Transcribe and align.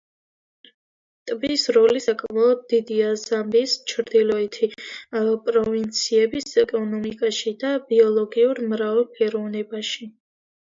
ტბის 1.31 1.65
როლი 1.77 2.01
საკმაოდ 2.05 2.63
დიდია 2.73 3.11
ზამბიის 3.25 3.75
ჩრდილოეთი 3.93 4.71
პროვინციების 5.51 6.51
ეკონომიკაში 6.65 7.55
და 7.67 7.77
ბიოლოგიურ 7.93 8.65
მრავალფეროვნებაში. 8.75 10.13